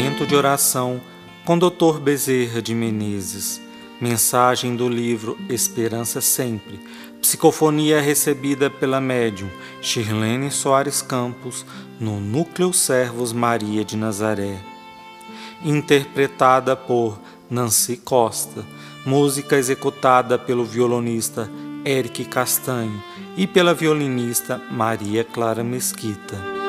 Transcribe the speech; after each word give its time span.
Momento 0.00 0.26
de 0.26 0.34
oração 0.34 0.98
com 1.44 1.58
Dr. 1.58 2.00
Bezerra 2.00 2.62
de 2.62 2.74
Menezes. 2.74 3.60
Mensagem 4.00 4.74
do 4.74 4.88
livro 4.88 5.36
Esperança 5.46 6.22
Sempre. 6.22 6.80
Psicofonia 7.20 8.00
recebida 8.00 8.70
pela 8.70 8.98
médium 8.98 9.50
Shirlene 9.82 10.50
Soares 10.50 11.02
Campos 11.02 11.66
no 12.00 12.18
Núcleo 12.18 12.72
Servos 12.72 13.34
Maria 13.34 13.84
de 13.84 13.94
Nazaré. 13.94 14.58
Interpretada 15.62 16.74
por 16.74 17.20
Nancy 17.50 17.98
Costa. 17.98 18.64
Música 19.04 19.56
executada 19.56 20.38
pelo 20.38 20.64
violonista 20.64 21.46
Eric 21.84 22.24
Castanho 22.24 23.04
e 23.36 23.46
pela 23.46 23.74
violinista 23.74 24.62
Maria 24.70 25.22
Clara 25.22 25.62
Mesquita. 25.62 26.59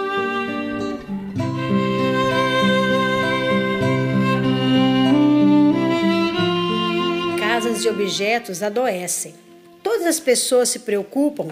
E 7.83 7.89
objetos 7.89 8.61
adoecem. 8.61 9.35
Todas 9.83 10.05
as 10.05 10.19
pessoas 10.19 10.69
se 10.69 10.79
preocupam 10.79 11.47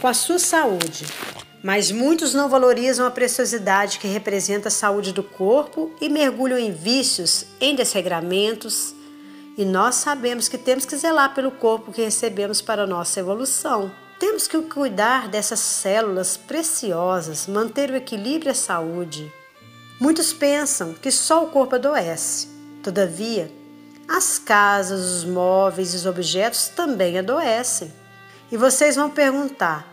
com 0.00 0.06
a 0.06 0.14
sua 0.14 0.38
saúde, 0.38 1.04
mas 1.62 1.90
muitos 1.90 2.34
não 2.34 2.48
valorizam 2.48 3.06
a 3.06 3.10
preciosidade 3.10 3.98
que 3.98 4.08
representa 4.08 4.68
a 4.68 4.70
saúde 4.70 5.12
do 5.12 5.22
corpo 5.22 5.92
e 6.00 6.08
mergulham 6.08 6.58
em 6.58 6.72
vícios, 6.72 7.46
em 7.60 7.74
desregramentos. 7.74 8.94
E 9.56 9.64
nós 9.64 9.96
sabemos 9.96 10.48
que 10.48 10.58
temos 10.58 10.84
que 10.84 10.96
zelar 10.96 11.34
pelo 11.34 11.50
corpo 11.50 11.92
que 11.92 12.02
recebemos 12.02 12.62
para 12.62 12.82
a 12.82 12.86
nossa 12.86 13.20
evolução. 13.20 13.92
Temos 14.18 14.46
que 14.46 14.60
cuidar 14.62 15.28
dessas 15.28 15.60
células 15.60 16.36
preciosas, 16.36 17.46
manter 17.46 17.90
o 17.90 17.96
equilíbrio 17.96 18.50
e 18.50 18.52
a 18.52 18.54
saúde. 18.54 19.32
Muitos 20.00 20.32
pensam 20.32 20.94
que 20.94 21.10
só 21.10 21.44
o 21.44 21.48
corpo 21.48 21.74
adoece. 21.74 22.48
Todavia, 22.82 23.50
as 24.08 24.38
casas, 24.38 25.00
os 25.00 25.24
móveis 25.24 25.94
os 25.94 26.06
objetos 26.06 26.68
também 26.68 27.18
adoecem. 27.18 27.92
E 28.50 28.56
vocês 28.56 28.96
vão 28.96 29.10
perguntar: 29.10 29.86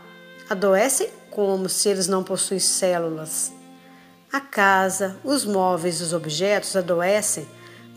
adoecem 0.49 1.09
como 1.29 1.69
se 1.69 1.89
eles 1.89 2.07
não 2.07 2.23
possuem 2.23 2.59
células? 2.59 3.53
A 4.31 4.39
casa, 4.39 5.17
os 5.23 5.45
móveis 5.45 6.01
os 6.01 6.13
objetos 6.13 6.75
adoecem 6.75 7.47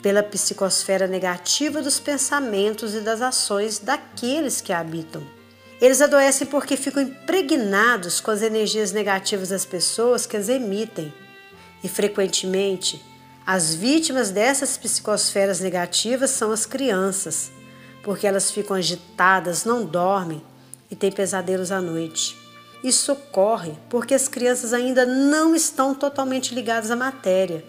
pela 0.03 0.23
psicosfera 0.23 1.07
negativa 1.07 1.83
dos 1.83 2.01
pensamentos 2.01 2.95
e 2.95 3.01
das 3.01 3.21
ações 3.21 3.79
daqueles 3.79 4.61
que 4.61 4.73
a 4.73 4.81
habitam. 4.81 5.23
Eles 5.81 6.01
adoecem 6.01 6.47
porque 6.47 6.77
ficam 6.77 7.03
impregnados 7.03 8.21
com 8.21 8.31
as 8.31 8.43
energias 8.43 8.93
negativas 8.93 9.49
das 9.49 9.65
pessoas 9.65 10.27
que 10.27 10.37
as 10.37 10.49
emitem 10.49 11.13
e 11.83 11.89
frequentemente 11.89 13.05
as 13.45 13.75
vítimas 13.75 14.31
dessas 14.31 14.77
psicosferas 14.77 15.59
negativas 15.59 16.31
são 16.31 16.53
as 16.53 16.65
crianças, 16.65 17.51
porque 18.03 18.25
elas 18.25 18.53
ficam 18.53 18.77
agitadas, 18.77 19.65
não 19.65 19.85
dormem 19.85 20.41
e 20.89 20.95
têm 20.95 21.11
pesadelos 21.11 21.73
à 21.73 21.81
noite. 21.81 22.39
Isso 22.85 23.13
ocorre 23.13 23.73
porque 23.89 24.15
as 24.15 24.29
crianças 24.29 24.73
ainda 24.73 25.05
não 25.05 25.57
estão 25.57 25.93
totalmente 25.93 26.55
ligadas 26.55 26.91
à 26.91 26.97
matéria. 26.97 27.65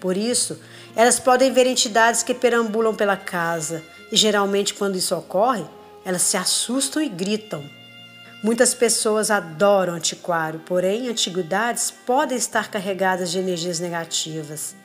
Por 0.00 0.16
isso, 0.16 0.60
elas 0.94 1.18
podem 1.18 1.52
ver 1.52 1.66
entidades 1.66 2.22
que 2.22 2.32
perambulam 2.32 2.94
pela 2.94 3.16
casa 3.16 3.82
e 4.12 4.16
geralmente, 4.16 4.74
quando 4.74 4.96
isso 4.96 5.16
ocorre, 5.16 5.64
elas 6.04 6.22
se 6.22 6.36
assustam 6.36 7.02
e 7.02 7.08
gritam. 7.08 7.68
Muitas 8.42 8.72
pessoas 8.72 9.32
adoram 9.32 9.94
antiquário, 9.94 10.60
porém, 10.60 11.08
antiguidades 11.08 11.90
podem 11.90 12.38
estar 12.38 12.70
carregadas 12.70 13.32
de 13.32 13.38
energias 13.40 13.80
negativas 13.80 14.76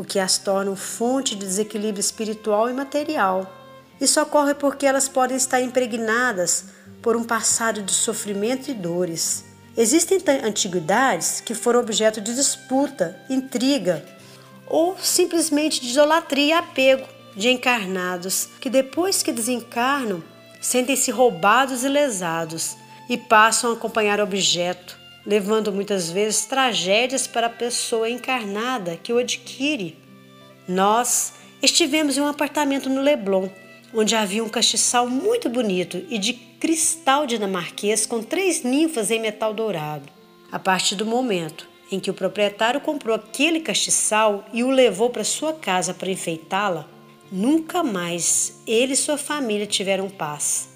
o 0.00 0.04
que 0.04 0.18
as 0.18 0.38
torna 0.38 0.74
fonte 0.74 1.34
de 1.34 1.44
desequilíbrio 1.44 2.00
espiritual 2.00 2.70
e 2.70 2.72
material. 2.72 3.54
Isso 4.00 4.18
ocorre 4.18 4.54
porque 4.54 4.86
elas 4.86 5.10
podem 5.10 5.36
estar 5.36 5.60
impregnadas 5.60 6.64
por 7.02 7.16
um 7.16 7.22
passado 7.22 7.82
de 7.82 7.92
sofrimento 7.92 8.70
e 8.70 8.74
dores. 8.74 9.44
Existem 9.76 10.18
antiguidades 10.42 11.42
que 11.42 11.54
foram 11.54 11.80
objeto 11.80 12.18
de 12.18 12.34
disputa, 12.34 13.20
intriga 13.28 14.02
ou 14.66 14.96
simplesmente 14.98 15.82
de 15.82 15.90
idolatria 15.90 16.46
e 16.46 16.52
apego 16.52 17.06
de 17.36 17.50
encarnados 17.50 18.48
que, 18.58 18.70
depois 18.70 19.22
que 19.22 19.32
desencarnam, 19.32 20.22
sentem-se 20.62 21.10
roubados 21.10 21.84
e 21.84 21.88
lesados 21.88 22.74
e 23.06 23.18
passam 23.18 23.70
a 23.70 23.74
acompanhar 23.74 24.18
objeto, 24.18 24.96
levando 25.24 25.72
muitas 25.72 26.10
vezes 26.10 26.46
tragédias 26.46 27.26
para 27.26 27.46
a 27.46 27.50
pessoa 27.50 28.08
encarnada 28.08 28.96
que 28.96 29.12
o 29.12 29.18
adquire. 29.18 29.96
Nós 30.66 31.34
estivemos 31.62 32.16
em 32.16 32.20
um 32.20 32.26
apartamento 32.26 32.88
no 32.88 33.02
Leblon, 33.02 33.48
onde 33.94 34.14
havia 34.14 34.42
um 34.42 34.48
castiçal 34.48 35.08
muito 35.08 35.48
bonito 35.48 36.04
e 36.08 36.18
de 36.18 36.32
cristal 36.32 37.26
dinamarquês 37.26 38.06
com 38.06 38.22
três 38.22 38.62
ninfas 38.62 39.10
em 39.10 39.20
metal 39.20 39.52
dourado. 39.52 40.08
A 40.50 40.58
partir 40.58 40.94
do 40.94 41.06
momento 41.06 41.68
em 41.90 41.98
que 41.98 42.10
o 42.10 42.14
proprietário 42.14 42.80
comprou 42.80 43.14
aquele 43.14 43.60
castiçal 43.60 44.44
e 44.52 44.62
o 44.62 44.70
levou 44.70 45.10
para 45.10 45.24
sua 45.24 45.52
casa 45.52 45.92
para 45.92 46.10
enfeitá-la, 46.10 46.88
nunca 47.32 47.82
mais 47.82 48.62
ele 48.66 48.92
e 48.92 48.96
sua 48.96 49.18
família 49.18 49.66
tiveram 49.66 50.08
paz. 50.08 50.68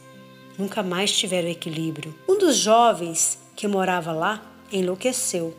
Nunca 0.58 0.82
mais 0.82 1.12
tiveram 1.12 1.48
equilíbrio. 1.48 2.14
Um 2.28 2.38
dos 2.38 2.56
jovens 2.56 3.38
que 3.54 3.68
morava 3.68 4.12
lá, 4.12 4.42
enlouqueceu. 4.72 5.54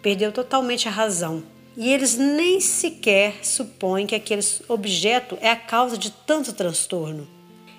Perdeu 0.00 0.32
totalmente 0.32 0.88
a 0.88 0.90
razão. 0.90 1.42
E 1.76 1.90
eles 1.90 2.16
nem 2.16 2.60
sequer 2.60 3.44
supõem 3.44 4.06
que 4.06 4.14
aquele 4.14 4.42
objeto 4.68 5.38
é 5.40 5.50
a 5.50 5.56
causa 5.56 5.96
de 5.96 6.10
tanto 6.10 6.52
transtorno. 6.52 7.26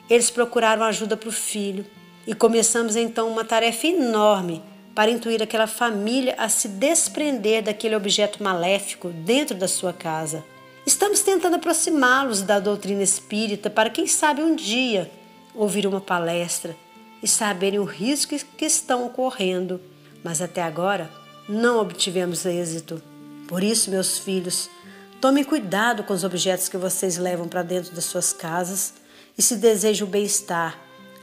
Eles 0.09 0.29
procuraram 0.29 0.83
ajuda 0.83 1.15
para 1.15 1.29
o 1.29 1.31
filho 1.31 1.85
e 2.25 2.33
começamos 2.33 2.95
então 2.95 3.29
uma 3.29 3.45
tarefa 3.45 3.87
enorme 3.87 4.63
para 4.95 5.11
intuir 5.11 5.41
aquela 5.41 5.67
família 5.67 6.35
a 6.37 6.49
se 6.49 6.67
desprender 6.67 7.63
daquele 7.63 7.95
objeto 7.95 8.43
maléfico 8.43 9.09
dentro 9.09 9.55
da 9.55 9.67
sua 9.67 9.93
casa. 9.93 10.43
Estamos 10.85 11.21
tentando 11.21 11.55
aproximá-los 11.55 12.41
da 12.41 12.59
doutrina 12.59 13.03
espírita 13.03 13.69
para, 13.69 13.89
quem 13.89 14.07
sabe, 14.07 14.41
um 14.41 14.55
dia 14.55 15.09
ouvir 15.55 15.85
uma 15.87 16.01
palestra 16.01 16.75
e 17.23 17.27
saberem 17.27 17.79
o 17.79 17.85
risco 17.85 18.35
que 18.57 18.65
estão 18.65 19.05
ocorrendo, 19.05 19.79
mas 20.21 20.41
até 20.41 20.61
agora 20.61 21.09
não 21.47 21.79
obtivemos 21.79 22.45
êxito. 22.45 23.01
Por 23.47 23.63
isso, 23.63 23.89
meus 23.89 24.17
filhos, 24.19 24.69
tomem 25.21 25.45
cuidado 25.45 26.03
com 26.03 26.13
os 26.13 26.25
objetos 26.25 26.67
que 26.67 26.77
vocês 26.77 27.17
levam 27.17 27.47
para 27.47 27.63
dentro 27.63 27.95
das 27.95 28.03
suas 28.03 28.33
casas 28.33 28.95
e 29.37 29.41
se 29.41 29.55
desejam 29.55 30.05
o 30.05 30.11
bem-estar, 30.11 30.77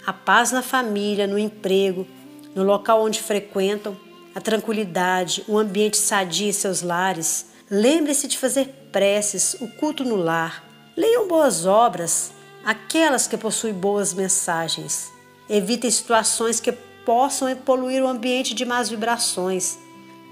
a 0.07 0.13
paz 0.13 0.51
na 0.51 0.63
família, 0.63 1.27
no 1.27 1.39
emprego, 1.39 2.07
no 2.55 2.63
local 2.63 3.03
onde 3.03 3.21
frequentam, 3.23 3.95
a 4.35 4.41
tranquilidade, 4.41 5.45
um 5.47 5.59
ambiente 5.59 5.99
sadio 5.99 6.49
em 6.49 6.53
seus 6.53 6.81
lares. 6.81 7.47
Lembre-se 7.71 8.27
de 8.27 8.39
fazer 8.39 8.89
preces, 8.91 9.55
o 9.61 9.69
culto 9.69 10.03
no 10.03 10.17
lar. 10.17 10.65
Leiam 10.97 11.29
boas 11.29 11.67
obras, 11.67 12.33
aquelas 12.65 13.27
que 13.27 13.37
possuem 13.37 13.75
boas 13.75 14.15
mensagens. 14.15 15.20
Evitem 15.53 15.91
situações 15.91 16.61
que 16.61 16.71
possam 17.05 17.55
poluir 17.57 18.01
o 18.05 18.07
ambiente 18.07 18.55
de 18.55 18.65
más 18.65 18.89
vibrações. 18.89 19.77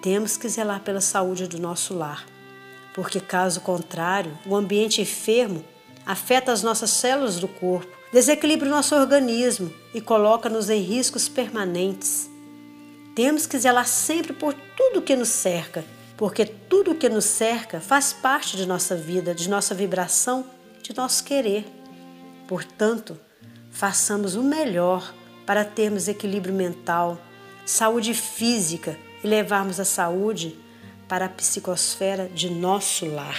Temos 0.01 0.37
que 0.37 0.49
zelar 0.49 0.81
pela 0.81 1.01
saúde 1.01 1.49
do 1.49 1.59
nosso 1.59 1.93
lar, 1.93 2.25
porque 2.95 3.19
caso 3.19 3.61
contrário, 3.63 4.39
o 4.47 4.55
ambiente 4.55 5.01
enfermo 5.01 5.65
afeta 6.07 6.53
as 6.53 6.63
nossas 6.63 6.91
células 6.91 7.41
do 7.41 7.49
corpo, 7.49 7.93
desequilibra 8.13 8.69
o 8.69 8.71
nosso 8.71 8.95
organismo 8.95 9.75
e 9.93 10.01
coloca-nos 10.01 10.71
em 10.71 10.81
riscos 10.81 11.29
permanentes. 11.29 12.31
Temos 13.17 13.45
que 13.45 13.59
zelar 13.59 13.89
sempre 13.89 14.33
por 14.33 14.55
tudo 14.77 15.03
que 15.03 15.17
nos 15.17 15.31
cerca, 15.31 15.85
porque 16.17 16.45
tudo 16.45 16.95
que 16.95 17.09
nos 17.09 17.25
cerca 17.25 17.81
faz 17.81 18.13
parte 18.13 18.57
de 18.57 18.67
nossa 18.67 18.95
vida, 18.95 19.35
de 19.35 19.51
nossa 19.51 19.75
vibração, 19.75 20.45
de 20.81 20.97
nosso 20.97 21.25
querer. 21.25 21.67
Portanto, 22.47 23.19
façamos 23.79 24.35
o 24.35 24.43
melhor 24.43 25.15
para 25.47 25.65
termos 25.65 26.09
equilíbrio 26.09 26.53
mental, 26.53 27.17
saúde 27.65 28.13
física 28.13 28.99
e 29.23 29.27
levarmos 29.29 29.79
a 29.79 29.85
saúde 29.85 30.59
para 31.07 31.27
a 31.27 31.29
psicosfera 31.29 32.29
de 32.29 32.51
nosso 32.51 33.07
lar. 33.07 33.37